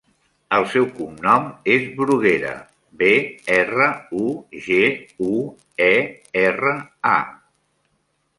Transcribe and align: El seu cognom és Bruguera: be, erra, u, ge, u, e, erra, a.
El 0.55 0.63
seu 0.69 0.85
cognom 0.99 1.43
és 1.73 1.83
Bruguera: 1.99 2.53
be, 3.03 3.11
erra, 3.57 3.91
u, 4.21 4.25
ge, 4.69 4.81
u, 5.29 5.45
e, 5.91 5.95
erra, 6.47 6.75
a. 7.15 7.23